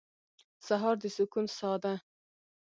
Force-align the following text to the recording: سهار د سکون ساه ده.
سهار 0.67 0.95
د 1.01 1.05
سکون 1.15 1.45
ساه 1.57 1.77
ده. 1.83 1.93